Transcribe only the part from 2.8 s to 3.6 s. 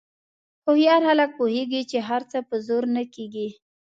نه کېږي.